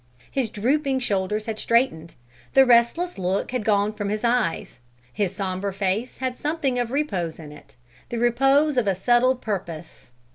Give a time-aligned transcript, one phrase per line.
[0.31, 2.15] His drooping shoulders had straightened;
[2.55, 4.79] the restless look had gone from his eyes;
[5.13, 7.75] his sombre face had something of repose in it,
[8.09, 10.09] the repose of a settled purpose.